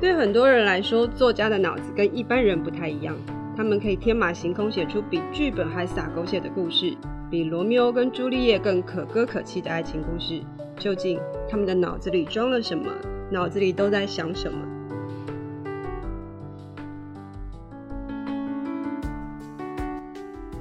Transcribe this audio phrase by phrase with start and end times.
[0.00, 3.14] 对很多人来说，作家的脑子跟一般人不太一样，
[3.54, 6.96] 他们可以天马行空写出比剧本还洒狗血的故事，
[7.30, 10.40] 比罗密欧跟朱丽叶更可歌可泣的爱情故事。
[10.78, 12.90] 究竟他们的脑子里装了什么？
[13.30, 14.58] 脑子里都在想什么？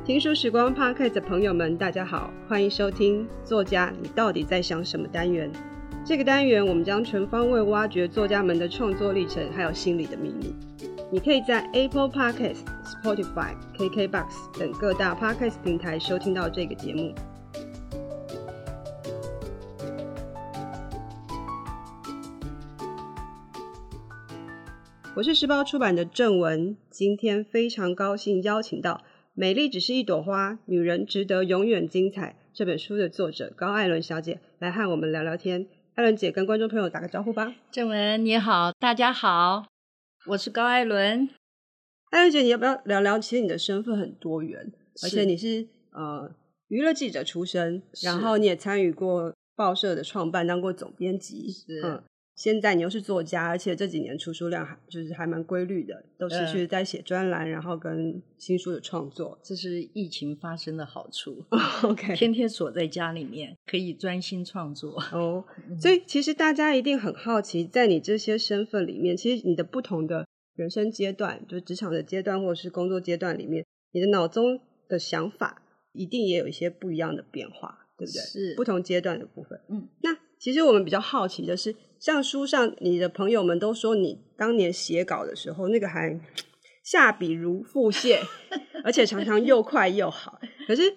[0.04, 5.50] 听书时光 Podcast 的朋友们，大家好，欢迎收听《作家你到底在想什么》单元。
[6.10, 10.56] 这个单元，我们将全方位挖掘作家们的创作历程，还有心理的秘密。
[11.12, 17.14] 你可以在 Apple Podcast、Spotify、KKBox 等各大 Podcast 平台收听到这个节目。
[25.16, 28.94] 我是时报出版的郑文，今天非常高兴邀请到
[29.36, 35.68] 《美丽只是一朵花，女人值得永远精彩》这本书的作者高爱伦小姐来和我们聊聊天。
[35.96, 37.54] 爱伦姐跟观众朋友打个招呼吧。
[37.72, 39.66] 郑文你好，大家好，
[40.28, 41.30] 我是高艾伦。
[42.12, 43.20] 艾伦姐，你要不要聊聊？
[43.20, 44.72] 其实你的身份很多元，
[45.04, 46.34] 而且你是呃
[46.68, 51.52] 娱乐记者出身，然后你也参与过报社的创办，当过总编辑。
[51.52, 51.82] 是。
[51.84, 52.04] 嗯
[52.40, 59.38] 现在你又是作家，而且这几年出书量还就是还蛮规律的，都是去在写专栏，然后跟新书的创作。
[59.44, 61.44] 这是疫情发生的好处。
[61.84, 64.98] OK，天天锁在家里面，可以专心创作。
[65.12, 78.22] 哦、oh，所以其实大家一定很好奇，在你这些身份里面，其实你的不同的人生阶段，就是职场的阶段或者是工作阶段里面，你的脑中的想法一定也有一些不一样的变化，对不对？
[78.22, 79.60] 是不同阶段的部分。
[79.68, 81.76] 嗯，那其实我们比较好奇的是。
[82.00, 86.18] 像书上，你的朋友们都说你当年写稿的时候，那个还
[86.82, 88.18] 下笔如腹泻，
[88.86, 90.40] 而且常常又快又好。
[90.66, 90.96] 可是，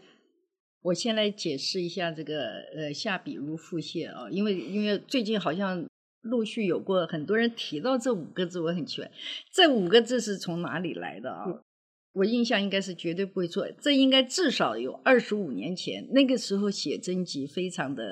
[0.83, 5.85] 我先来解释一下这个呃下笔如腹泻啊，因为因为最近好像
[6.21, 9.11] 陆续有过很多人提到这五个字，我很奇怪，
[9.53, 11.47] 这五个字是从哪里来的啊？
[11.49, 11.61] 嗯、
[12.13, 18.05] 我印象应该是绝对不会错，这应该至少有二十五年前，那个时候写真集非常的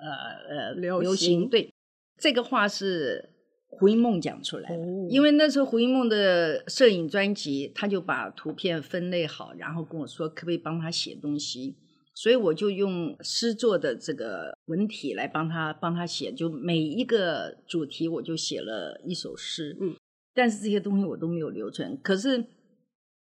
[0.00, 1.70] 呃呃流行，流行对。
[2.18, 3.30] 这个话是
[3.66, 11.76] 胡因梦讲出来的，哦，因为那时候胡因梦的摄影专辑，他就把图片分类好，然后跟我说可不可以帮他写东西，
[12.14, 19.96] 所以我就用诗作的这个文体来帮他帮他写，就每一个主题我就写了一首诗，嗯，
[20.32, 22.44] 但是这些东西我都没有留存，可是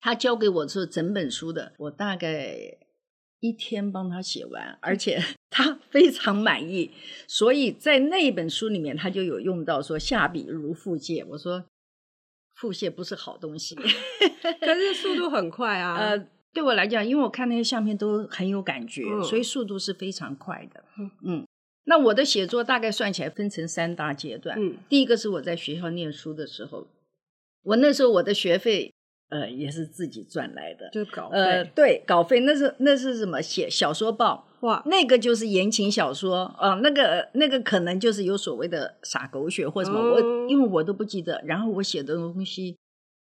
[0.04, 2.76] 他教给我是整本书的，我大概。
[3.41, 6.91] 一天帮他写完，而且 他非常满意，
[7.28, 11.22] 所以在那一本书里面，他就有用到说下笔如腹泻。
[11.26, 11.62] 我说
[12.54, 13.75] 腹泻不是好东西，
[14.60, 15.94] 可是速度很快啊。
[15.98, 20.82] 呃，对我来讲，因为我看那些相片都很有感觉，嗯，所以速度是非常快的。
[21.22, 21.47] 嗯，
[21.84, 24.59] 那我的写作大概算起来分成三大阶段。
[24.59, 26.87] 嗯，第一个是我在学校念书的时候，
[27.64, 28.94] 我那时候我的学费。
[29.34, 31.37] 呃，也是自己赚来的，就稿费。
[31.37, 33.43] 呃，对，稿费那是那是什么？
[33.43, 41.43] 写小说报哇，那个就是言情小说啊，呃，那个那个可能就是有所谓的洒狗血或什么，嗯，我因为我都不记得。
[41.44, 42.77] 然后我写的东西，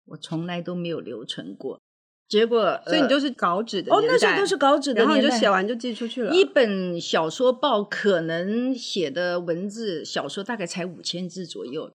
[0.06, 1.78] 我从来都没有留存过。
[2.26, 6.34] 结果，呃，所以你就是稿纸的哦，那时候都是稿纸的，然后你就写完就寄出去了。
[6.34, 11.92] 一本小说报可能写的文字小说大概才五千字左右，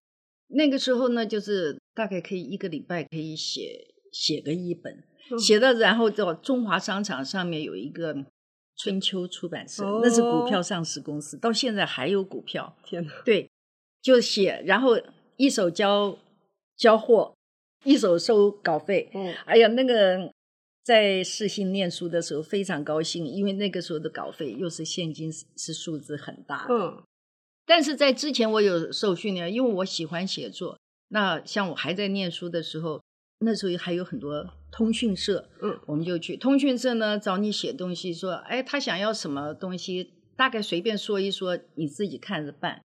[0.48, 3.88] 那个时候呢，就是大概可以一个礼拜可以写。
[4.14, 5.02] 写个一本，
[5.40, 8.24] 写到然后到中华商场上面有一个
[8.76, 12.76] 春秋出版社，哦，那是股票上市公司，到现在还有股票。
[12.84, 13.12] 天哪！
[13.24, 13.50] 对，
[14.00, 14.96] 就写，然后
[15.36, 16.16] 一手交
[16.76, 17.34] 交货，
[17.82, 19.10] 一手收稿费。
[19.14, 20.32] 嗯，哎呀，那个
[20.84, 26.72] 在世新念书的时候非常高兴，因为那个时候的稿费又是现金，是数字很大的。
[26.72, 27.02] 嗯，
[27.66, 30.78] 但是在之前我有受训练，因为我喜欢写作。
[31.08, 33.02] 那像我还在念书的时候。
[33.44, 42.82] 那时候还有很多通讯社，嗯，我们就去通讯社呢，找你写东西，说，哎，他想要什么东西，大概随便说一说，你自己看着办。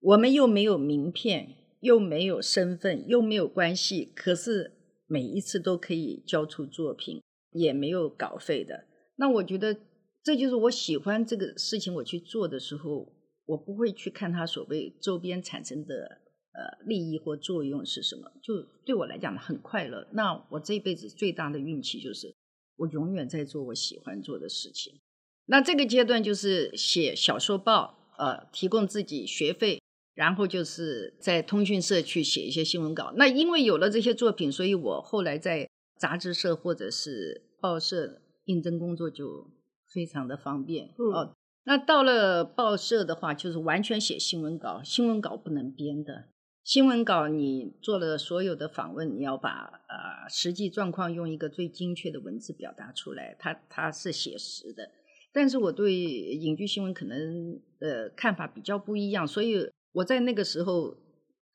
[0.00, 4.72] 我们又没有名片，又没有身份，又没有关系，可是
[5.06, 7.22] 每一次都可以交出作品，
[7.52, 8.86] 也没有稿费的。
[9.16, 9.76] 那我觉得
[10.24, 13.12] 这就是我喜欢这个事情，我去做的时候，
[13.46, 16.21] 我不会去看他所谓周边产生的。
[16.52, 18.30] 呃，利益或作用是什么？
[18.42, 20.06] 就对我来讲很快乐。
[20.12, 22.34] 那我这一辈子最大的运气就是，
[22.76, 25.00] 我永远在做我喜欢做的事情。
[25.46, 29.80] 那这个阶段就是写小说报，呃，提供自己学费，
[30.14, 33.12] 然后就是在通讯社去写一些新闻稿。
[33.16, 39.50] 那因为有了这些作品，所以我后来在杂志社或者是报社应征工作就
[39.88, 40.94] 非常的方便。
[40.98, 41.12] 嗯。
[41.12, 41.34] 哦，
[41.64, 46.28] 那到了报社的话，就是完全写新闻稿，新闻稿不能编的。
[46.64, 54.88] 新闻稿你做了所有的访问，你要把呃实际状况用一个最精确的文字表达出来，它它是写实的。
[55.32, 60.96] 但是我对影剧新闻可能呃看法比较不一样，所以我在那个时候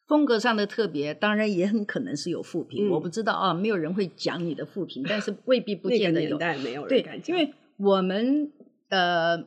[0.08, 6.38] 风格上的特别，当然也很可能是有负评，嗯、我不知道啊，没有人会讲你的负评，但是未必不见得有。
[6.38, 7.36] 那个年代没有人敢讲。
[7.38, 8.52] 对，因为我们
[8.90, 9.38] 呃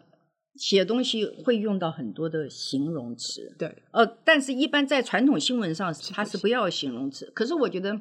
[0.55, 7.31] 写东西会用到很多的形容词，对，呃，但是一般在传统新闻上，它是不要形容词。
[7.35, 8.01] 可是我觉得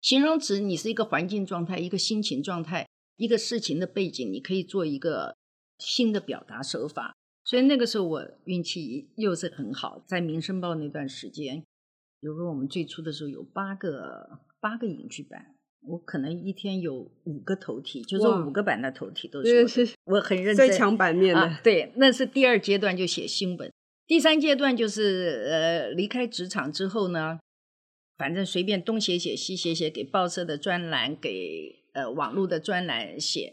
[0.00, 5.36] 形容词，你是一个环境状态，一个心情状态，一个事情的背景，你可以做一个。
[5.80, 11.64] 新的表达手法，所以那个时候我运气又是很好，在《民生报》那段时间，
[12.20, 15.53] 比如说我们最初的时候有八个八个影剧版，
[15.86, 21.40] 我可能一天有五个头题，就是五个版的头题都是我，是我很认真，最强版面的。
[21.40, 23.70] 啊，对，那是第二阶段就写新闻，
[24.06, 27.38] 第三阶段就是呃离开职场之后呢，
[28.16, 33.52] 反正随便东写写西写写，给报社的专栏，给呃网络的专栏写。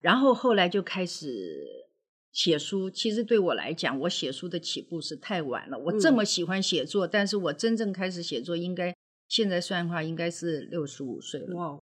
[0.00, 1.86] 然后后来就开始
[2.32, 2.90] 写书。
[2.90, 5.78] 其实对我来讲，我写书的起步是太晚了。
[5.78, 8.92] 我这么喜欢写作，嗯、但是我真正开始写作，应该
[9.32, 11.56] 现在算的话，应该是六十五岁了。
[11.56, 11.78] 哇，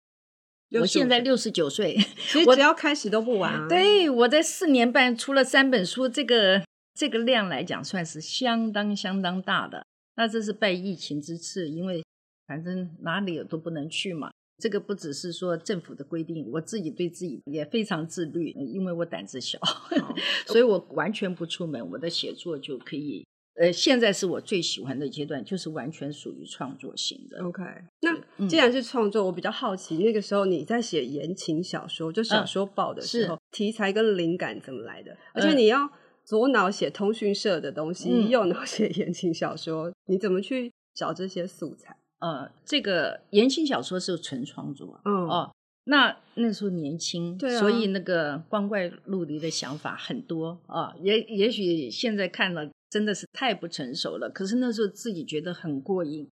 [0.80, 1.96] 我现在六十九岁，
[2.28, 3.66] 其 实只要开始都不晚啊。
[3.68, 6.62] 对，我在四年半出了三本书，这个
[6.94, 9.84] 这个量来讲，算是相当相当大的。
[10.14, 12.04] 那这是拜疫情之赐，因为
[12.46, 14.30] 反正哪里都不能去嘛。
[14.62, 19.58] 这个不只是说政府的规定，我自己对自己也非常自律，因为我胆子小，
[20.46, 23.26] 所以我完全不出门，我的写作就可以。
[23.54, 27.44] 呃，现在是我最喜欢的阶段，就是完全属于创作型的。
[27.44, 27.62] OK，
[28.00, 35.16] 那既然是创作，嗯、我比较好奇，那个时候你在写言情小说，就小说报的时候，嗯、题材跟灵感怎么来的？
[35.34, 35.90] 而且你要
[36.24, 41.96] 左脑写通讯社的东西，嗯、右脑写言情小说，你怎么去找这些素材？
[42.20, 45.50] 呃，这个言情小说是纯创作，嗯哦，
[45.84, 56.28] 那那时候年轻，对啊，所以那个光怪陆离的想法很多啊，也也许现在看了真的是太不成熟了，可是那时候自己觉得很过瘾。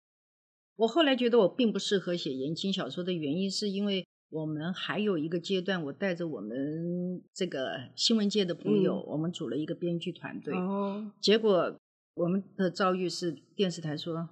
[0.75, 11.80] 我后来觉得我并不适合写言情小说的原因，是因为我们还有一个阶段，我带着我们这个新闻界的朋友，嗯、我们组了一个编剧团队，哦，结果
[12.15, 14.15] 我们的遭遇是电视台说。
[14.15, 14.30] 哇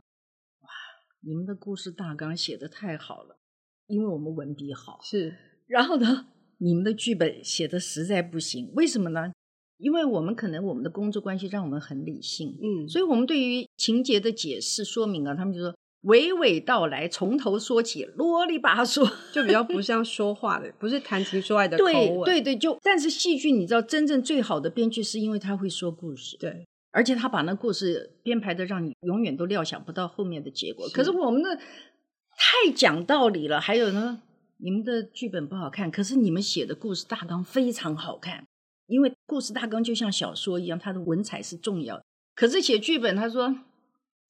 [1.21, 3.39] 你们的故事大纲写得太好了，
[3.88, 5.00] 因为我们文笔好。
[5.01, 5.36] 是，
[5.66, 6.28] 然后呢，
[6.60, 8.71] 你们的剧本写的实在不行。
[8.75, 9.31] 为什么呢？
[9.77, 21.94] 因为我们可能我们的工作关系让我们很理性，嗯，所以我们对于情节的解释说明啊，他们就说娓娓道来，从头说起，啰里吧嗦，就比较不像说话的，不是谈情说爱的口吻。
[22.24, 26.38] 对对对，就但是戏剧，你知道，真正最好的编剧是因为他会说故事。
[26.38, 26.66] 对。
[26.92, 30.88] 而且他把那故事编排的让你永远都料想不到后面的结果。
[30.88, 30.94] 是。
[30.94, 33.60] 可是我们的太讲道理了。
[33.60, 34.21] 还有呢，
[34.60, 38.44] 你们的剧本不好看，可是你们写的故事大纲非常好看。
[38.87, 42.03] 因为故事大纲就像小说一样，它的文采是重要的。
[42.35, 43.55] 可是写剧本，他说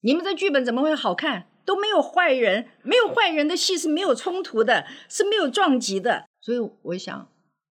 [0.00, 1.48] 你们的剧本怎么会好看？
[1.64, 6.26] 都没有坏人，没有坏人的戏是没有冲突的，是没有撞击的。
[6.40, 7.28] 所以我想。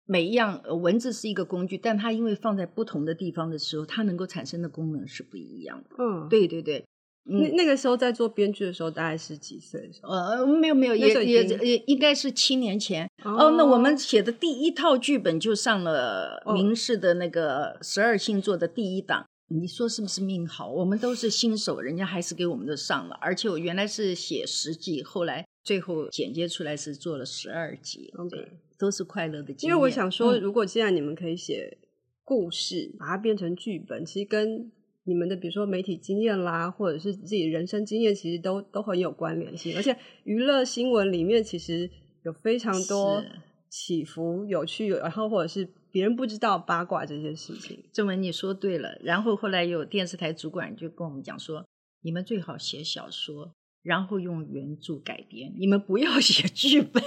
[0.05, 5.91] 每一样文字是一个工具，但它因为放在不同的地方的时候，它能够产生的功能是不一样的。
[5.97, 6.85] 嗯，对对对。
[7.25, 10.13] 那、嗯、那个时候在做编剧的时候，大概是几岁的时候？
[10.13, 13.09] 呃，没有没有，也也也应该是七年前。
[13.23, 19.21] 哦，哦，那我们写的第一套剧本就上了明视的那个十二星座的第一档。
[19.21, 20.69] 哦、你说是不是命好？
[20.69, 23.15] 我们都是新手，人家还是给我们的上了。
[23.21, 28.13] 而且我原来是写十集，后来最后剪接出来是做了十二集。
[28.29, 28.47] 对。
[28.75, 29.69] 都是快乐的经验。
[29.69, 31.77] 因为我想说，如果既然你们可以写
[32.25, 34.69] 故事，嗯、把它变成剧本，其实跟
[35.05, 39.75] 你们的比如说媒体经验啦，或者是自己人生经验，其实都都很有关联性。
[39.75, 41.89] 而且娱乐新闻里面其实
[42.23, 43.23] 有非常多
[43.69, 47.83] 起伏、有趣，然后或者是别人不知道八卦这些事情。
[47.91, 48.97] 正文，你说对了。
[49.03, 51.65] 然后后来有电视台主管就跟我们讲说，
[52.01, 53.53] 你们最好写小说。
[53.83, 57.03] 然后用原著改编，你们不要写剧本。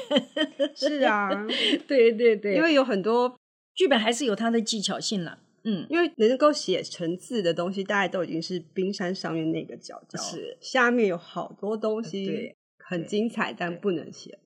[0.74, 1.30] 是啊，
[1.88, 3.34] 对对对，因为有很多
[3.74, 5.38] 剧本还是有它的技巧性了。
[5.68, 10.56] 嗯，因为能够写成字的东西，大概都已经是冰山上面那个角角，是。
[10.60, 14.38] 下面有好多东西，对，很精彩，但不能写。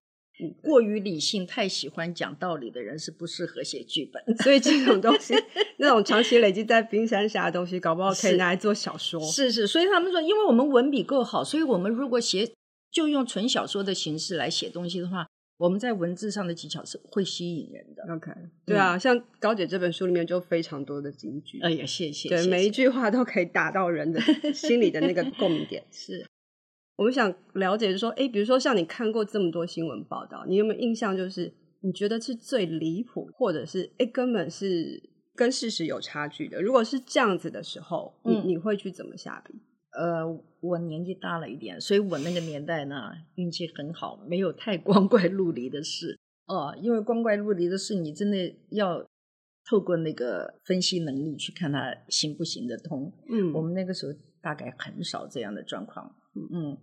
[0.63, 5.35] 过于理性、太喜欢讲道理的人是不适合写剧本， 所以这种东西，
[5.77, 9.21] 那种长期累积在冰山下的东西，搞不好可以拿来做小说。
[9.21, 12.51] 是是，所以他们说，因为我们文笔够好，所以我们如果写
[12.91, 15.27] 就用纯小说的形式来写东西的话，
[15.61, 18.03] 我们在文字上的技巧是会吸引人的。
[18.15, 18.33] OK，
[18.65, 21.61] 对啊，嗯、像高姐这本书里面就非常多的金句。
[21.61, 22.31] 哎呀，谢谢。
[22.31, 24.19] 对，谢谢，每一句话都可以打到人的
[24.55, 25.85] 心里的那个共鸣点。
[25.93, 26.27] 是。
[26.97, 31.15] 我们想了解，就是说，哎，比如说像你看过这么多新闻报道，你有没有印象？
[31.15, 36.63] 就是你觉得是最离谱，或者是哎根本是跟事实有差距的？
[36.63, 39.61] 如果是这样子的时候，你、嗯、你会去怎么下笔？
[39.93, 40.25] 呃，
[40.61, 46.17] 我年纪大了一点，所以我那个年代呢，运气很好，没有太 光怪陆离的事
[46.47, 46.77] 哦。
[46.81, 49.05] 因为光怪陆离的事，你真的要
[49.69, 53.13] 透过那个分析能力去看它行不行得通。
[53.29, 56.15] 嗯，我们那个时候大概很少这样的状况。
[56.53, 56.79] 嗯，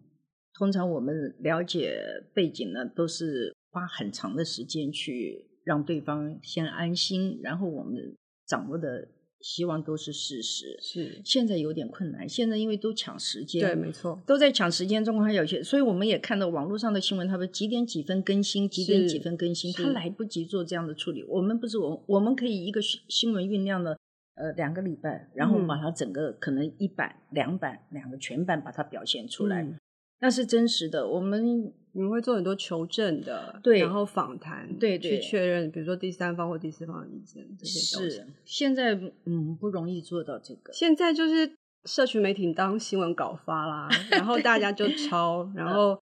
[0.53, 1.97] 通常我们了解
[2.33, 9.07] 背景呢，都是花很长的时间去让对方先安心，然后我们掌握的。
[9.41, 12.27] 希望都是事实，是现在有点困难。
[12.27, 21.23] 现在因为都抢时间，对，没错，都在抢时间中国，还有些，所以我们也看到网络上的新闻，他们几点几分更新，几点几分更新，他来不及做这样的处理。
[21.23, 23.97] 我们不是我，我们可以一个新闻酝酿了
[24.35, 29.63] 呃两个礼拜，然后把它整个可能一版、两版、两个全版把它表现出来。
[29.63, 29.77] 嗯
[30.19, 38.27] 那是真实的，我们你们会做很多求证的，对，然后访谈，对，对，去确认，比如说第三方或第四方的意见，这些都是。
[38.45, 38.93] 现在
[39.25, 40.71] 嗯不容易做到这个。
[40.71, 45.99] 现在就是社群媒体当新闻稿发啦，然后大家就 抄，然后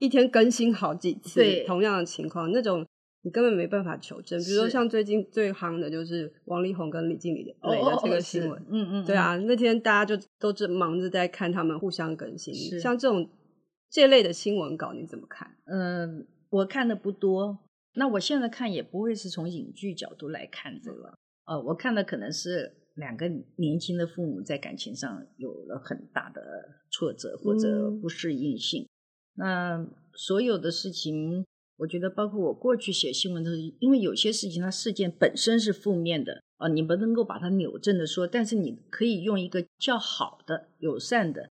[0.00, 2.84] 一天更新好几次，对，同样的情况，那种
[3.22, 4.36] 你根本没办法求证。
[4.42, 7.54] 比如说像最近最夯的就是王力宏跟李静蕾的
[8.02, 13.30] 这个新闻，嗯嗯，对啊，那天大家就都是忙着在看他们互相更新，像这种。
[13.90, 15.56] 这类的新闻稿你怎么看？
[15.64, 17.58] 嗯，我看的不多。
[17.94, 21.12] 那我现在看也不会是从影剧角度来看这个。
[21.46, 26.40] 呃、嗯，我看的可能是两个年轻的父母在感情上有了很大的
[26.92, 28.84] 挫折或者不适应性。
[28.84, 28.86] 嗯、
[29.34, 31.44] 那所有的事情，
[31.78, 41.50] 我觉得包括我过去写新闻的时候，因为有些事情它事件本身是负面的啊，你不能够把它扭正的说，但是你可以用一个较好的、友善的。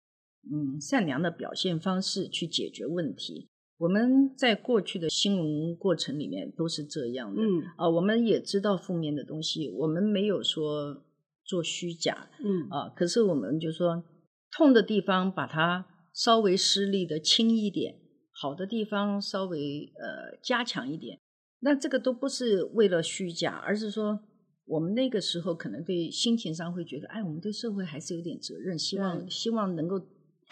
[0.52, 3.48] 嗯，善良的表现方式去解决问题。
[3.76, 7.42] 我们在过去的新闻过程里面都是这样的。
[7.42, 11.02] 嗯，啊，我们也知道负面的东西，我们没有说
[11.44, 12.30] 做虚假。
[12.38, 14.04] 嗯，啊，可是我们就说
[14.52, 17.96] 痛的地方把它稍微施力的轻一点，
[18.30, 21.18] 好的地方稍微呃加强一点。
[21.60, 24.20] 那这个都不是为了虚假，而是说
[24.66, 30.00] 我们那个时候可能对心情上会觉得，哎，我们对社会还是有点责任，希望希望能够。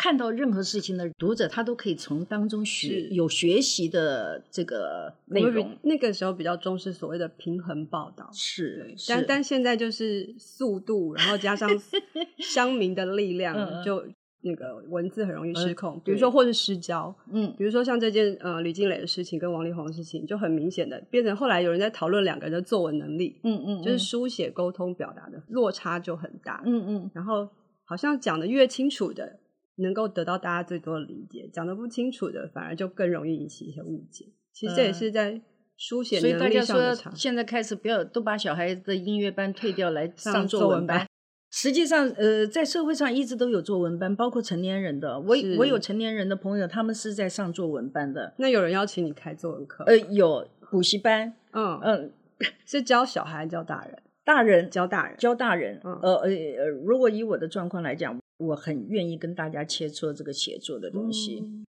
[0.02, 5.78] 看到任何事情的读者，他都可以从当中学有学习的这个内容。
[5.82, 11.70] 那个时候比较重视所谓的平衡报道，是，是但但现在就是速度，然后加上
[12.42, 13.54] 乡民的力量，
[13.84, 14.04] 就
[14.40, 15.94] 那个文字很容易失控。
[15.94, 27.48] 嗯、比如说，或是失焦，嗯，比如说像这件呃李静蕾的事情跟王力宏的事情，就很明显的变成后来有人在讨论两个人的作文能力，嗯嗯，就是书写、沟通、表达的落差就很大，嗯嗯，然后
[27.84, 29.38] 好像讲的越清楚的。
[29.76, 34.26] 能够得到大家最多的理解，讲的不清楚的，反而就更容易引起一些误解。
[34.52, 35.40] 其实这也是在
[35.76, 37.10] 书写能力上的差。
[37.10, 41.06] 所以大家说，现在开始不要都把小孩子的音乐班退掉来上作文班。
[41.50, 45.20] 实际上，呃，在社会上一直都有作文班，包括成年人的。
[45.20, 48.32] 我我有成年人的朋友，他们是在上作文班的。
[48.38, 49.84] 那有人邀请你开作文课？
[49.84, 51.34] 呃，有补习班。
[51.52, 52.12] 嗯嗯，
[52.64, 53.98] 是教小孩教大人？
[54.24, 55.78] 大人教大人教大人。
[55.84, 58.18] 嗯、呃呃，如果以我的状况来讲。
[58.46, 61.40] 我很愿意跟大家切磋这个写作的东西。
[61.40, 61.66] 嗯、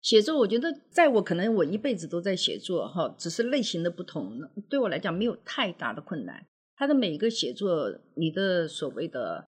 [0.00, 6.46] 写作，我觉得在我可能我一辈子都在写作哈，只是类型的不同，对我来讲没有太大的困难。
[6.76, 9.46] 他的每一个写作，你的所谓的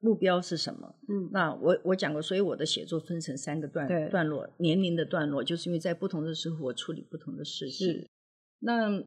[0.00, 0.94] 目标是什么？
[1.08, 7.86] 嗯，那我我讲过，所以我的写作分成三个段段落，年龄的段落，就是因为在不同的时候我处理不同的事情。
[7.86, 8.10] 是
[8.60, 9.02] 那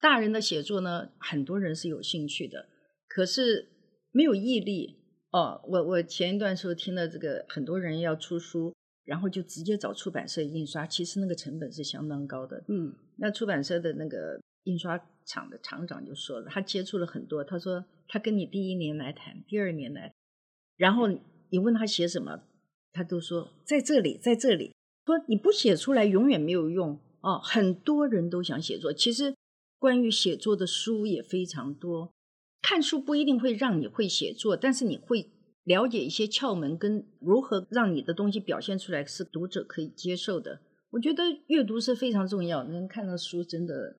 [0.00, 2.68] 大人的写作呢，很多人是有兴趣的，
[3.08, 3.68] 可是
[4.12, 5.01] 没有毅力。
[5.32, 8.74] 哦，我我前一段时候听了这个，很多人要出书，
[9.04, 12.62] 然后就直接找出版社印刷，其实那个成本是相当高的。
[12.68, 20.12] 嗯，那出版社的那个印刷厂的厂长就说了，他接触了很多，他说他跟你第一年来谈，第二年来，
[20.76, 21.08] 然后
[21.48, 22.42] 你问他写什么，
[22.92, 24.74] 他都说在这里，在这里，
[25.06, 26.98] 说你不写出来永远没有用。
[27.22, 29.32] 哦，很多人都想写作，其实
[29.78, 32.12] 关于写作的书也非常多。
[32.62, 35.30] 看书不一定会让你会写作，但是你会
[35.64, 40.60] 了解一些窍门，跟如何让你的东西表现出来是读者可以接受的。
[40.90, 43.96] 我觉得阅读是非常重要，能看到书真的.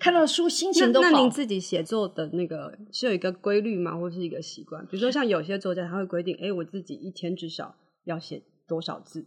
[0.00, 1.10] 看到书心情都好。
[1.10, 4.84] 那您自己写作的那个是有一个规律吗，或是一个习惯？
[4.86, 9.26] 比如说像有些作家他会规定，哎，我自己一天至少要写多少字，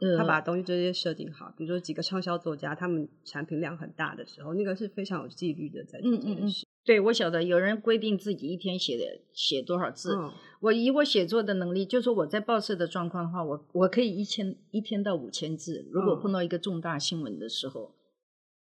[0.00, 1.54] 嗯，他把东西这些设定好。
[1.56, 6.66] 比如说几个畅销作家，他们产品量很大的时候，那个是非常有纪律的在做这件事。
[6.84, 10.16] 对，我晓得有人规定自己一天写的写多少字。
[10.16, 15.86] 嗯、我以我写作的能力，就是说我在报社的状况的话，我我可以一千一天到五千字。
[15.92, 17.94] 如果碰到一个重大新闻的时候，嗯、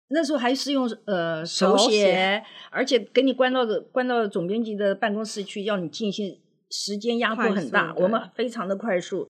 [0.09, 6.39] 那时候还是用呃手写，而且给你关到的关到总编辑的办公室去，要你进行
[6.71, 9.27] 时间压迫很大，我们非常的快速。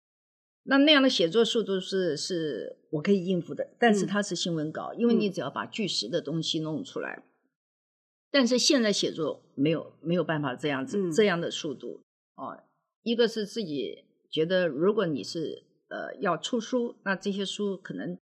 [0.65, 7.23] 那那样的写作速度是是我可以应付的，但是它是新闻稿，嗯、因为你只要把据实的东西弄出来。
[8.33, 12.01] 但是现在写作没有没有办法这样子、嗯、这样的速度
[12.35, 12.63] 哦，
[13.03, 18.17] 一个是自己觉得，如果你是呃要出书，那这些书可能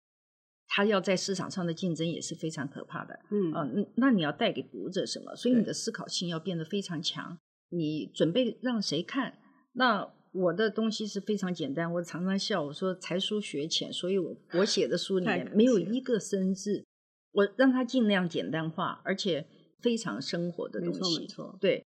[0.68, 5.34] 它要在市场上的竞争也是非常可怕的，嗯啊，那那你要带给读者什么？
[5.34, 7.36] 所以你的思考性要变得非常强。
[7.70, 9.40] 你准备让谁看？
[9.72, 16.84] 那我的东西是非常简单，我常常笑我说才疏学浅，所以我我写的书里面没有一个生字，
[17.32, 19.48] 我让它尽量简单化，而且。
[19.80, 21.86] 非常生活的东西，没错，没错，对。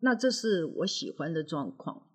[0.00, 2.06] 那这是我喜欢的状况，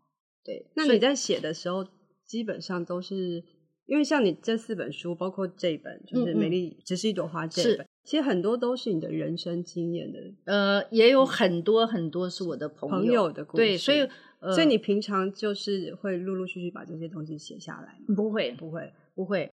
[0.43, 0.67] 对。
[0.75, 1.85] 那你在写的时候，
[2.25, 3.43] 基本上都是
[3.87, 10.19] 因为像你这四本书，包括这本就是《美丽只是一朵花》这本，其实很多都是你的人生经验的。
[10.45, 13.63] 呃，也有很多很多是我的朋友，朋友的故事。
[13.63, 14.07] 对，所以，
[14.39, 17.99] 呃，所以你平常就是会陆陆续续把这些东西写下来？
[18.15, 19.50] 不会，不会，不会。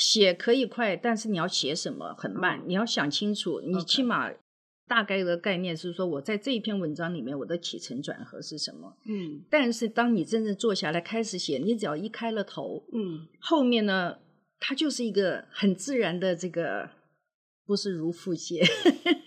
[0.00, 3.60] 写可以快，但是你要写什么很慢，嗯、你要想清楚。
[3.60, 4.30] 你起码
[4.88, 8.96] 大概的概念是说，我在这一篇文章里面，我的起承转合是什么？
[9.04, 9.42] 嗯。
[9.50, 14.16] 但是当你真正坐下来开始写，你只要一开了头，嗯，后面呢，
[14.58, 16.88] 它就是一个很自然的这个，
[17.66, 18.66] 不是如腹泻，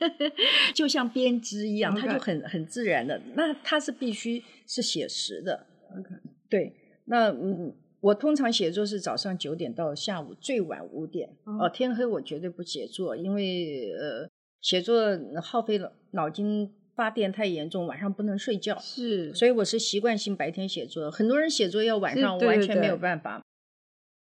[0.73, 3.21] 就像编织一样，它就很很自然的。
[3.35, 5.67] 那它是必须是写实的。
[5.95, 6.09] OK，
[6.49, 6.75] 对，
[7.05, 7.75] 那嗯。
[8.03, 14.29] 我通常写作是早上九点到下午最晚五点，哦、呃，天黑我绝对不写作，因为呃，
[14.59, 21.09] 写作耗费了脑筋发电太严重，晚上不能睡觉，是，所以我是习惯性白天写作。
[21.09, 23.41] 很多人写作要晚上，我完全没有办法。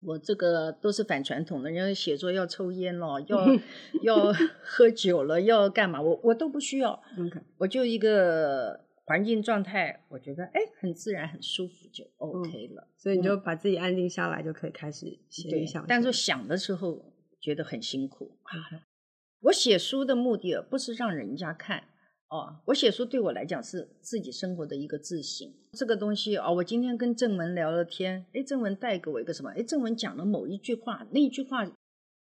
[0.02, 3.46] 我这个都是反传统的，人家写作要抽烟了，要
[4.02, 6.00] 要喝酒了，要干嘛？
[6.00, 7.42] 我我都不需要，Okay.
[7.58, 8.85] 我就一个。
[9.06, 12.82] 环境状态，我觉得哎，很自然，很舒服，就 OK 了。
[12.82, 15.84] 嗯、所以你就把自己安静下来，就可以开始写一想。
[15.86, 18.36] 但是想的时候觉得很辛苦。
[18.72, 18.80] 嗯、
[19.42, 21.84] 我写书的目的不是让人家看
[22.28, 25.48] 哦，我写书对我来讲是自己生活的一个自省。
[25.72, 29.50] 这个东西哦，我今天跟正文聊了天，哎，正文带给我一个什么？
[29.50, 31.70] 哎，正文讲了某一句话，那一句话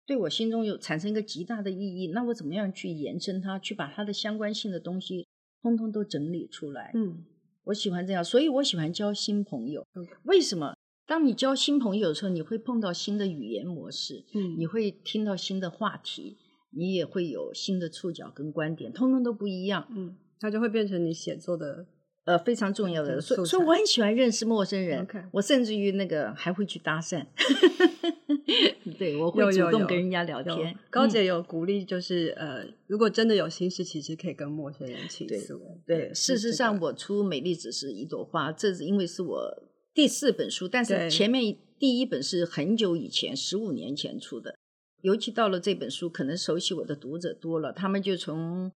[0.06, 2.12] 对我心中有产生一个极大的意义。
[2.12, 5.26] 那我怎么样去延伸它，去把它的相关性的东西。
[5.63, 7.23] 通通都整理出来，嗯，
[7.63, 9.88] 我喜欢这样，所以我喜欢交新朋友。
[9.95, 10.17] Okay.
[10.26, 10.76] 为什么？
[11.08, 16.38] 当你交新朋友的时候，你会碰到新的语言模式，嗯，你会听到新的话题，
[16.71, 21.88] 你也会有新的触角跟观点，通通都不一样，嗯，它就会变成你写作的
[22.26, 23.20] 呃非常重要的。
[23.20, 27.26] 所以，所以我很喜欢认识陌生人.我甚至于那个还会去搭讪。
[28.98, 30.78] 对，我会主动跟人家聊天。
[30.90, 35.60] 高姐有鼓励，就是呃，如果真的有心事，其实可以跟陌生人倾诉。
[35.86, 44.56] 对，事实上，我出《美丽只是一朵花》，这是因为是我第四本书，但是前面第一本是很久以前，十五年前出的。
[45.02, 48.72] 尤其到了这本书，可能熟悉我的读者多了，他们就从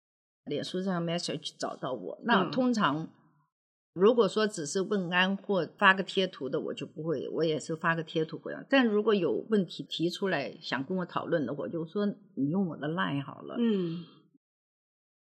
[0.46, 2.20] 脸书上 message 找到我。
[2.24, 3.10] 那通常。
[4.00, 8.66] 如果说只是问安或发个贴图的，我就不会，我也是发个贴图回来。
[8.70, 12.06] 但如果有问题提出来想跟我讨论的，我就说
[12.36, 13.56] 你用我的 line 好了。
[13.60, 14.06] 嗯，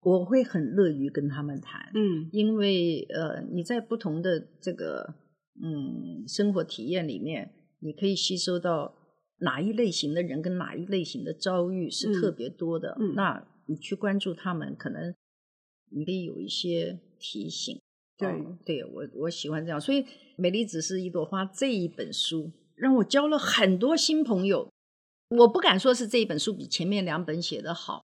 [0.03, 1.91] 我会很乐于跟他们谈。
[1.95, 5.15] 嗯，因为呃，你在不同的这个
[5.63, 8.95] 嗯生活体验里面，你可以吸收到
[9.41, 12.97] 哪一类型的人跟哪一类型的遭遇是特别多的。
[13.01, 15.15] 嗯，那你去关注他们，可能
[15.91, 17.79] 你可以有一些提醒。
[18.21, 20.03] 对，哦、对我我喜欢这样，所以
[20.37, 24.69] 《美丽只是一朵花》这一本书让我交了很多新朋友。
[25.31, 28.03] 我不敢说是这一本书比前面两本写的好，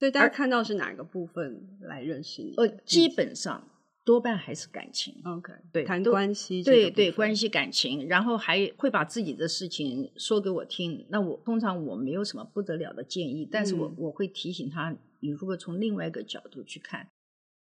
[0.00, 2.54] 所以大家看到是哪个部分来认识你？
[2.56, 3.68] 呃，基本上
[4.04, 5.14] 多半还是感情。
[5.24, 11.06] OK，对，谈关系，对对，关系感情，然后还会把自己的事情说给我听。
[11.08, 17.06] 那我通常我没有什么不得了的建议，但是我、嗯、我会提醒他，你如果从另外一个角度去看。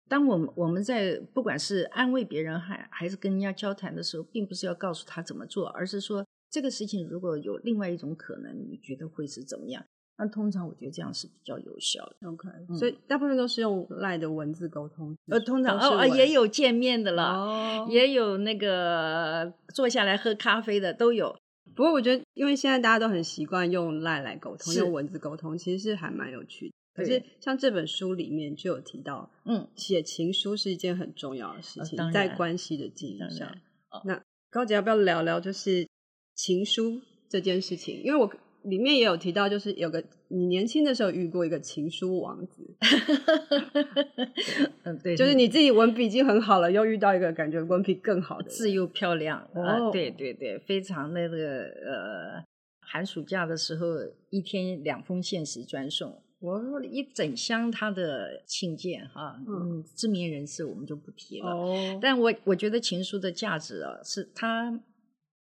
[0.10, 9.86] 当我们我们在不管是安慰别人还还是跟人家交谈的时候，并不是要告诉他怎么做，而是说这个事情如果有另外一种可能，你觉得会是怎么样？
[10.18, 12.28] 那通常我觉得这样是比较有效的。
[12.28, 21.34] OK，嗯，所以大部分都是用 LINE 的文字沟通，呃，通常哦也有见面的了，哦，也有那个坐下来喝咖啡的都有。
[21.74, 26.74] 不过我觉得，因为现在大家都很习惯用 LINE 来沟通，用文字沟通，其实是还蛮有趣的。
[27.00, 33.48] 可是像这本书里面就有提到，嗯，写情书是一件很重要的事情，哦、在关系的经营上。
[33.90, 35.88] 哦、那高姐要不要聊聊就是
[36.36, 38.02] 情书这件事情？
[38.04, 38.32] 因为我
[38.64, 42.76] 里面也有提到，就是有个你年轻的时候遇过一个情书王子，
[44.84, 52.44] 嗯，对，就是你自己文笔已经很好了，又遇到一个感觉文笔更好的，字又漂亮，哦、啊，对对对，非常那个呃。
[52.92, 53.86] 寒暑假的时候，
[54.32, 61.50] 一天两封现实专送，我说了一整箱他的信件哈，嗯，知名人士我们就不提了。
[61.50, 64.82] 哦，但我我觉得情书的价值啊，是它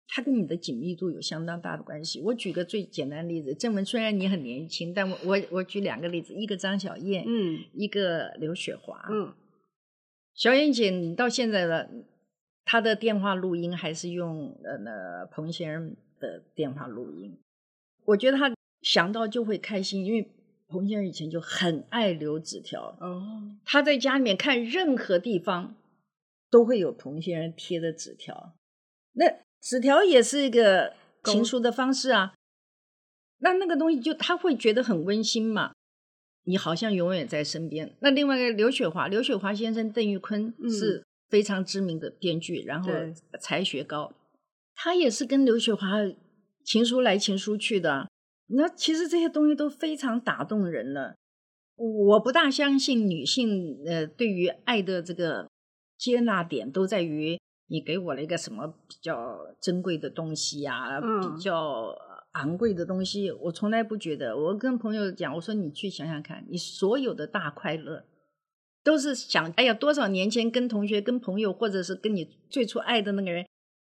[0.07, 2.21] 它跟你的紧密度有相当大的关系。
[2.21, 9.33] 我举个最简单的例子，正文虽然你很年轻，但我我我举两个例子，一个张小燕，嗯，一个刘雪华，嗯，
[10.33, 11.89] 小燕姐，你到现在的
[12.63, 17.37] 她的电话录音还是用呃那彭先生的电话录音，
[18.05, 20.31] 我觉得他想到就会开心，因为
[20.67, 22.97] 彭先生以前就很爱留纸条。
[22.99, 25.75] 哦，他在家里面看任何地方
[26.49, 28.53] 都会有彭先生贴的纸条，
[29.13, 29.25] 那
[29.61, 32.33] 纸条也是一个情书的方式啊。
[33.39, 35.73] 那那个东西就他会觉得很温馨嘛，
[36.43, 37.95] 你好像永远在身边。
[37.99, 42.91] 那另外一个刘雪华，刘雪华先生邓玉坤是非常知名的编剧，嗯、然后
[43.39, 44.11] 才学高。
[44.73, 45.87] 他也是跟刘雪华
[46.63, 48.09] 情书来情书去的，
[48.47, 51.15] 那其实这些东西都非常打动人了。
[51.75, 55.47] 我不大相信女性呃对于爱的这个
[55.97, 61.93] 接纳点都在于你给我了一个什么比较珍贵的东西呀、啊，比较
[62.31, 63.31] 昂贵的东西。
[63.31, 64.37] 我从来不觉得。
[64.37, 68.05] 我跟朋友讲，我说你去想想看，你所有的大快乐
[68.83, 73.45] 都是想，哎呀，多少年前跟同学、跟朋友，或者是跟你最初爱的那个人。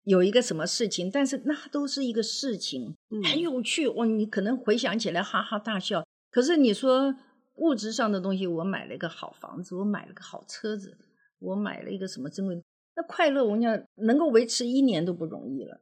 [0.05, 4.07] 有一个什么事情，但是那都是一个事情，很有趣哦。
[4.07, 6.05] 你可能回想起来哈哈大笑。
[6.31, 7.15] 可是你说
[7.57, 10.97] 物质上的东西，我买了一个好房子，我买了个好车子，
[11.39, 12.63] 我买了一个什么珍贵，
[12.97, 15.81] 那快乐我跟你讲能够维持一年都不容易了。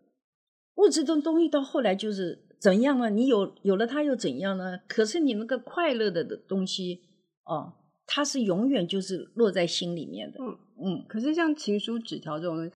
[0.77, 3.11] 物质的东西到后来就是怎样呢？
[3.11, 4.79] 你有有了它又怎样呢？
[4.87, 7.03] 可是你那个快乐的的东西
[7.45, 7.73] 哦，
[8.07, 10.39] 它是永远就是落在心里面的。
[10.41, 11.05] 嗯嗯。
[11.09, 12.73] 可是像情书纸条这种东西。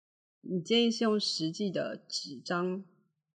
[0.51, 2.85] 你建议是用实际的纸张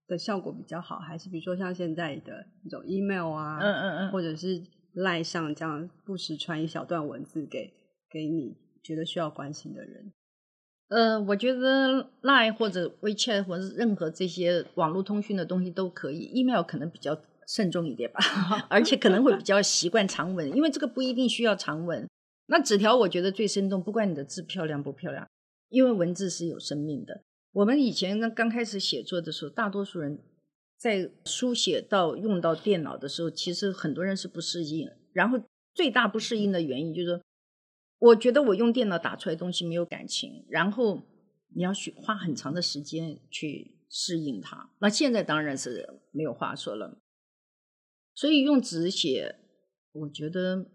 [0.07, 4.61] 的效果比较好，还是比如说像现在的那种 email 啊，嗯嗯嗯，或者是
[4.93, 7.73] 赖上这样不时传一小段文字给
[8.09, 10.11] 给你觉得需要关心的人？
[10.89, 18.19] 呃，我觉得 Line 或者 WeChat 或者是任何这些网络通讯的东西都可以，email 可能比较慎重一点吧，
[18.71, 22.07] 而且可能会比较习惯长文，因为这个不一定需要长文。
[22.45, 25.27] 那纸条我觉得最生动，不管你的字漂亮不漂亮。
[25.69, 27.23] 因为文字是有生命的。
[27.51, 30.19] 我们以前呢，刚开始写作的时候，大多数人
[30.77, 34.87] 在书写到用到电脑的时候，其实很多人是不适应。
[35.11, 35.39] 然后
[35.73, 37.21] 最大不适应的原因就是说，
[37.97, 41.01] 我觉得我用电脑打出来的东西没有感情，然后
[41.55, 44.69] 你要去花很长的时间去适应它。
[44.79, 47.01] 那现在当然是没有话说了。
[48.13, 49.35] 所以用纸写，
[49.93, 50.69] 我觉得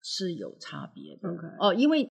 [0.00, 1.28] 是有差别的。
[1.58, 2.10] 哦，因为。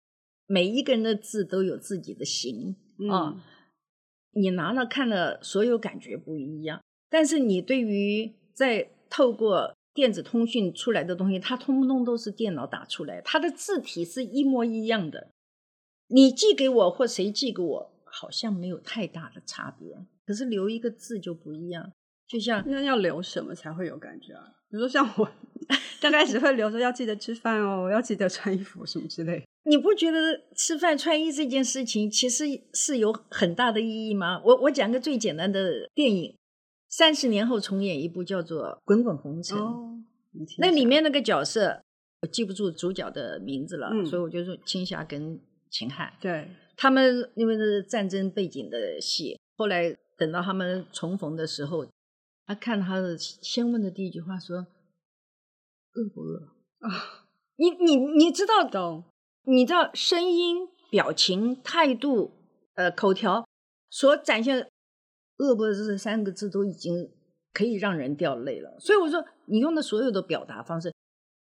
[0.48, 2.76] 每一个人的字都有自己的形
[3.10, 3.42] 啊、嗯，
[4.32, 6.82] 你拿了看了，所有感觉不一样。
[7.10, 15.30] 但是你对于在透过电子通讯出来的东西，它通通都是电脑打出来，它的字体是一模一样的。
[16.08, 20.06] 你寄给我或谁寄给我，好像没有太大的差别。
[20.26, 21.92] 可是留一个字就不一样，
[22.28, 24.54] 就像那要留什么才会有感觉啊？
[24.70, 25.32] 比如说像我
[26.02, 29.44] 刚开始会留说要记得吃饭哦，要记得穿衣服什么之类。
[29.68, 34.40] 你不觉得吃饭穿衣这件事情其实是有很大的意义吗？
[34.46, 36.38] 我我讲个最简单的电影，
[36.88, 39.58] 三十年后重演一部叫做《滚滚红尘》。
[39.62, 40.04] 哦，
[40.60, 41.82] 那里面那个角色
[42.22, 46.14] 我记不住主角的名字了，嗯、所以我就说青霞跟秦汉。
[46.22, 46.48] 对，
[46.78, 51.88] 他们因为是战争背景的戏，后来等到他们重逢的时候，
[52.46, 54.58] 他看他的先问的第一句话说
[55.94, 56.54] ：“饿不饿？”
[56.88, 57.26] 啊，
[57.56, 59.04] 你你你知道的。
[59.48, 62.32] 你知道声音、表情、态度、
[62.74, 63.48] 呃，口条
[63.90, 64.68] 所展现
[65.38, 67.12] “恶不饿”这三个字都已经
[67.54, 68.76] 可以让人掉泪了。
[68.80, 70.92] 所以我说，你用的所有的表达方式，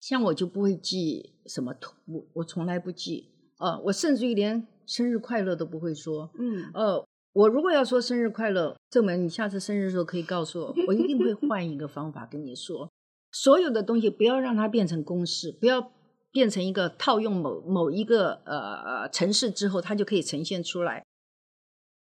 [0.01, 6.29] 像我就不会记什么图，我从来不记啊、呃，我甚至于连生日快乐都不会说。
[6.37, 12.91] 嗯，呃，我如果要说生日快乐，正门，你下次生日的时候可以告诉我，我一定会换一个方法跟你说。
[13.31, 15.93] 所有的东西不要让它变成公式，不要。
[16.35, 21.05] 变成一个套用某某一个呃城市之后，它就可以呈现出来。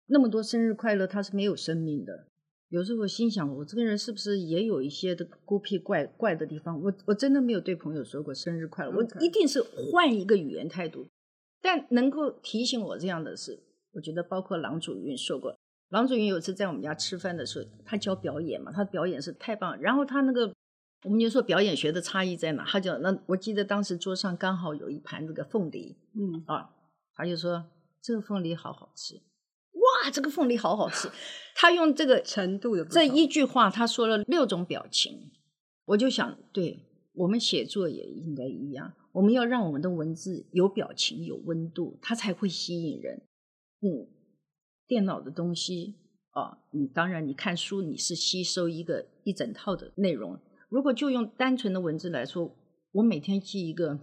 [0.05, 2.27] 那么多生日快乐，它是没有生命的。
[2.69, 6.79] 有时候我心想，我这个人是不是也有一些的孤僻怪怪的地方？
[6.83, 11.09] 我我真的没有对朋友说过生日快乐我一定是换一个语言态度。
[11.63, 13.59] 但能够提醒我这样的是，
[13.93, 15.57] 我觉得包括郎祖筠说过，
[15.89, 19.81] 郎祖筠有一次在我们家吃饭的时候，他教表演嘛，他的表演是太棒。
[19.81, 20.55] 然后他那个，
[21.05, 22.65] 我们就说表演学的差异在哪？
[22.67, 26.71] 他讲，那我记得当时桌上刚好有一盘这个凤梨，嗯啊，
[27.15, 27.65] 他就说
[28.03, 29.15] 这个凤梨好好吃。
[29.15, 31.09] 哇，这个凤梨好好吃！
[31.55, 35.31] 他用这个程度的这一句话，他说了六种表情。
[35.85, 36.81] 我就想，对
[37.15, 43.23] 我们写作也应该一样，我们要让我们的文字有表情、有温度，它才会吸引人。
[43.81, 44.09] 嗯，
[44.87, 45.95] 电脑的东西
[46.33, 50.39] 啊，你当然你看书，你是吸收一个一整套的内容。
[50.69, 52.55] 如果就用单纯的文字来说，
[52.93, 53.99] 我每天记一个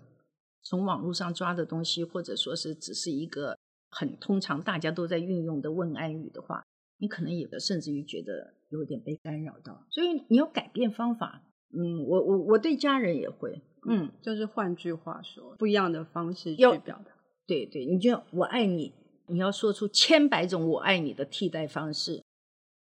[0.61, 3.57] 从网络上抓的东西，或者说是只是一个。
[3.91, 6.65] 很通常大家都在运用的问安语的话，
[6.97, 11.43] 你可能有的甚至于觉得有点被干扰到，所以你要改变方法。
[11.73, 17.15] 嗯，我我我对家人也会，嗯，就是换句话说，不一样的方式去表达。
[17.47, 18.91] 对对，你就我爱你，
[19.29, 22.21] 你要说出千百种我爱你的替代方式。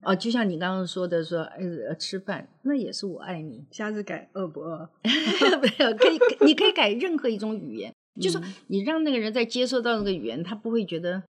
[0.01, 4.89] 哦，就像你刚刚说的说，呃，吃饭那也是我爱你，下次改饿不饿？
[5.03, 7.93] 没有，可以，你可以改任何一种语言。
[8.19, 11.23] 就是说你让那个人在接受到那个语言，他不会觉得，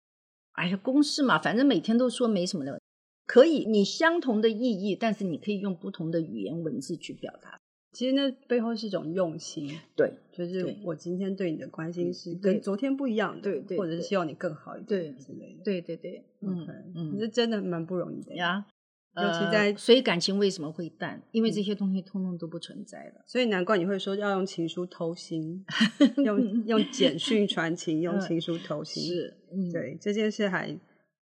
[0.54, 2.80] 哎呀，公式嘛，反正每天都说没什么的。
[3.26, 7.60] 可以，你相同的意义，但是你可以用不同的语言文字去表达。
[7.98, 18.68] 其实那背后是一种用心，对，就是我今天对你的关心是跟昨天不一样的，对对，或者是希望你更好一点对之类的，对对对，嗯嗯，这真的蛮不容易的呀。
[19.16, 21.20] 尤其在，所以感情为什么会淡？
[21.32, 23.24] 因为这些东西通通都不存在了。
[23.26, 25.66] 所以难怪你会说要用情书偷心，
[26.24, 29.04] 用用简讯传情， 用情书偷心。
[29.04, 29.36] 是，
[29.74, 30.78] 对这件事还，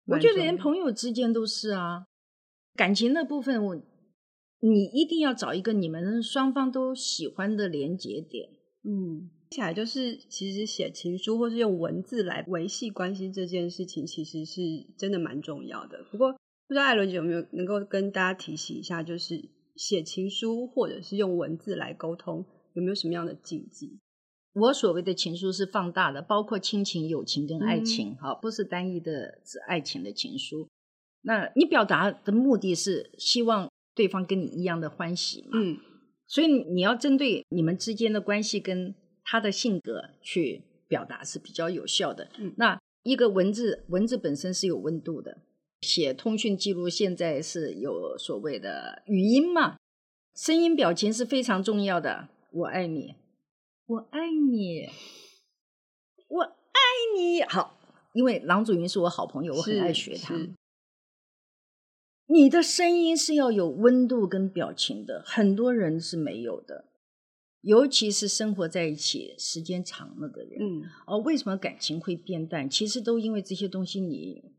[0.07, 2.05] 我觉得连朋友之间都是啊。
[2.75, 3.81] 感情的部分，我
[4.67, 8.49] 你一定要找一个你们双方都喜欢的连接点。
[8.83, 14.61] 嗯，接下来就是其实写情书或是用文字来维系关系这件事情，其实是
[14.97, 16.05] 真的蛮重要的。
[16.11, 16.35] 不过。
[16.67, 23.99] 不知道艾伦姐有没有能够跟大家提醒一下，就是写情书或者是用文字来沟通，有没有什么样的禁忌？
[24.55, 30.67] 我所谓的情书是放大的，包括亲情、友情跟爱情，好、嗯，不是单一的指爱情的情书。
[31.21, 35.51] 那你表达的目的是希望对方跟你一样的欢喜嘛？
[35.55, 35.79] 嗯，
[36.27, 42.29] 所以你要针对你们之间的关系跟他的性格去表达是比较有效的。
[42.39, 45.39] 嗯，那一个文字，文字本身是有温度的。
[45.81, 49.77] 写通讯记录现在是有所谓的语音嘛，
[50.35, 52.29] 声音表情是非常重要的。
[52.51, 53.15] 我爱你，
[53.87, 54.89] 我爱你，
[56.29, 56.81] 我爱
[57.15, 57.43] 你。
[57.43, 57.79] 好，
[58.15, 60.35] 因为郎祖云是我好朋友，我很爱学他。
[62.27, 66.87] 你的声音是要有温度跟表情的，很多人是没有的，
[67.61, 70.59] 尤其是生活在一起时间长了的人。
[70.61, 72.69] 嗯，而为什么感情会变淡？
[72.69, 74.53] 其实都因为这些东西你。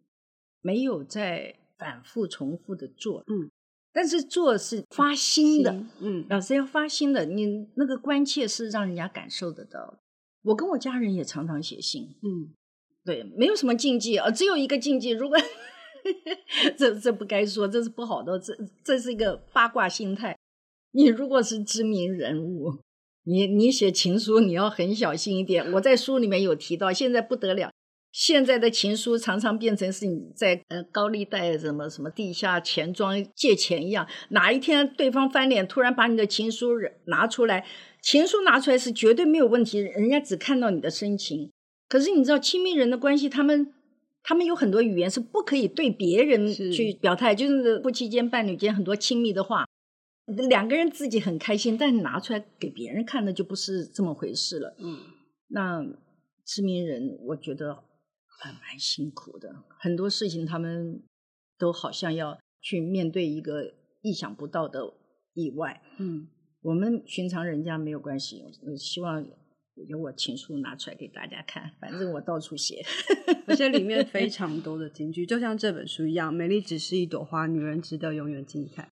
[0.62, 3.51] 没有在反复重复的做，嗯，
[3.93, 9.99] 但是做是发心的，嗯，老师要发心的，你那个关切是让人家感受得到。
[10.41, 12.49] 我跟我家人也常常写信，嗯，
[13.04, 15.38] 对，没有什么禁忌啊，只有一个禁忌，如果
[16.78, 20.38] 这这不该说，这是不好的，这这是一个八卦心态。
[20.91, 22.74] 你如果是知名人物，
[23.24, 25.72] 你你写情书，你要很小心一点。
[25.74, 27.72] 我在书里面有提到，现在不得了。
[28.12, 36.70] 现在的情书常常变成是你在呃高利贷什么什么地下钱庄借钱一样，哪一天对方翻脸，突然把你的情书
[37.08, 37.65] 拿出来，
[38.02, 41.52] 情书拿出来是绝对没有问题，人家只看到你的深情。
[41.89, 43.74] 可是你知道亲密人的关系，他们
[44.26, 49.66] 他们有很多语言是不可以对别人去表态，是就是夫妻间、伴侣间很多亲密的话，
[50.50, 54.76] 两个人自己很开心，但是拿出来给别人看的就不是这么回事了。
[54.80, 55.00] 嗯，
[55.48, 55.86] 那
[56.44, 57.84] 知名人，我觉得。
[58.38, 61.02] 还蛮辛苦的，很多事情他们
[61.58, 64.94] 都好像要去面对一个意想不到的
[65.34, 65.82] 意外。
[65.98, 66.28] 嗯，
[66.62, 69.26] 我们寻常人家没有关系，我希望
[69.88, 72.86] 有我情书拿出来给大家看，反正我到处写，
[73.48, 78.90] 而且里面 非常多的金句，就像这本书一样，美丽只是一朵花，女人值得永远精彩。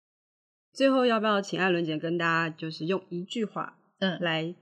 [0.73, 4.55] 最后，要不要请艾伦姐跟大家就是用一句话，嗯，来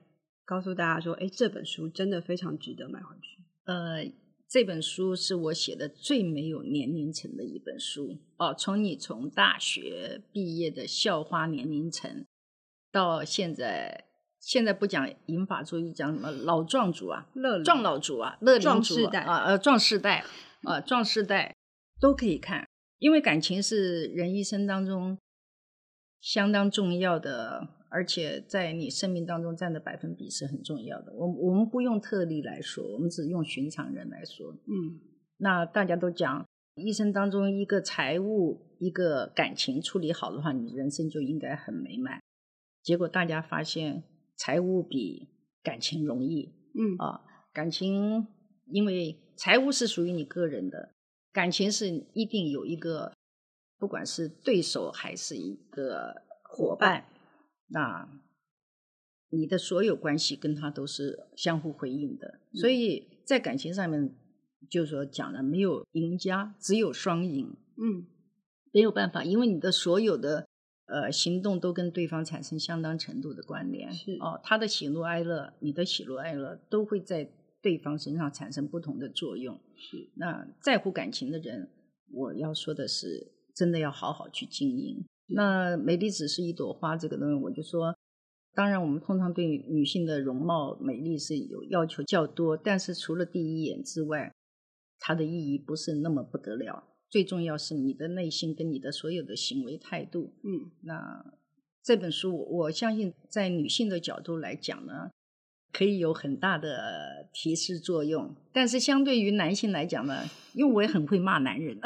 [0.45, 3.43] 告诉大家说，哎，这本书真的非常值得买回去。
[3.65, 4.11] 呃。
[4.51, 8.51] 这本书是我写的最没有年龄层的一本书哦。
[8.51, 12.25] 从你从大学毕业的校花年龄层，
[12.91, 14.05] 到现在，
[14.39, 20.23] 现在不讲银发族，讲什么老壮族啊，乐壮老族啊，乐龄族啊，呃，壮世代
[20.63, 21.55] 啊，壮世代
[21.99, 22.65] 都可以看。
[22.97, 25.17] 因为感情是人一生当中
[26.19, 31.13] 相当重要的，而且在你生命当中占的百分比是很重要的。
[31.13, 34.51] 我我们不用特例来说，我们只用寻常人来说。
[34.51, 34.99] 嗯，
[35.37, 42.19] 那大家都讲，一生当中一个财务、一个感情处理好的话，你人生就应该很美满。
[42.83, 44.03] 结果大家发现，
[44.39, 45.27] 财务比
[45.61, 46.55] 感情容易。
[46.73, 47.21] 嗯啊，
[47.53, 48.25] 感情
[48.65, 50.95] 因为财务是属于你个人的。
[51.31, 53.13] 感情是一定有一个，
[53.77, 57.05] 不管是对手还是一个伙伴，
[57.67, 58.09] 那
[59.29, 62.39] 你的所有关系跟他都是相互回应的。
[62.51, 64.15] 嗯、所以在感情上面，
[64.69, 67.55] 就是说讲了没有赢家，只有双赢。
[67.77, 68.07] 嗯，
[68.71, 70.47] 没有办法，因为你的所有的
[70.89, 73.91] 呃行动都跟对方产生相当程度的关联。
[73.93, 77.31] 是哦，他的喜怒哀乐，你的喜怒哀乐都会在。
[77.61, 81.69] 对方身上产生不同的作用，是那在乎感情的人，
[82.09, 85.03] 我要说的是，真的要好好去经营。
[85.27, 87.93] 那美丽只是一朵花，这个东西，我就说，
[88.53, 94.31] 当然我们通常对女性的容貌美丽是有要求较多，但是除了第一眼之外，
[94.97, 96.85] 它的意义不是那么不得了。
[97.09, 100.33] 最重要是你的内心跟你的所有的行为态度。
[100.43, 101.25] 嗯，那
[101.83, 105.09] 这本书我我相信，在女性的角度来讲呢。
[105.71, 111.77] 可以有很大的提示作用，但是相对于男性来讲呢，因为我也很会骂男人，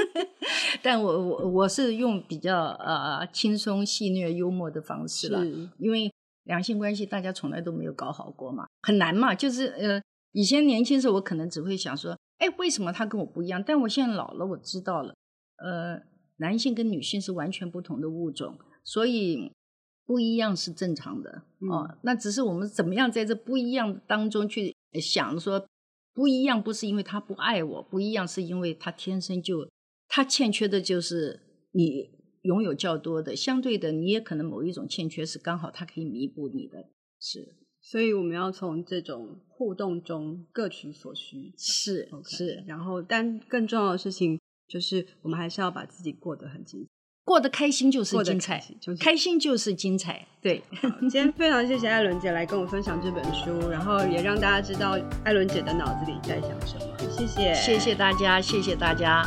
[0.84, 5.42] 但我我我是用比较呃轻松戏谑幽默的方式了，
[5.78, 6.12] 因为
[6.44, 9.98] 两性关系大家从来都没有搞好过嘛，很难嘛，就是呃
[10.32, 13.62] 以前年轻时候我可能只会想说，哎，为什么他跟我不一样？
[13.64, 15.14] 但我现在老了，我知道了，
[15.56, 16.02] 呃，
[16.36, 19.52] 男性跟女性是完全不同的物种，所以。
[20.08, 25.66] 不一样是正常的，嗯、哦，那只是我们怎么样在这不一样当中去想说，
[26.14, 29.68] 不一样不是因为他不爱我，不一样是因为他天生就
[30.06, 31.40] 他欠缺的就是
[31.72, 32.08] 你
[32.42, 37.56] 拥有较多的，相对的你也可能某一种欠缺是刚好他可以弥补你的，是，
[37.88, 46.88] 所以我们要从这种互动中各取所需，是 Okay 是，然后但更重要的事情就是我们还是要把自己过得很精彩。
[47.24, 50.26] 过得开心就是精彩，就是开心就是精彩。
[50.42, 50.60] 对，
[51.02, 56.98] 今天非常谢谢艾伦姐来跟我分享这本书，然后也让大家知道艾伦姐的脑子里在想什么。
[57.10, 59.24] 谢谢，谢谢大家，谢谢大家。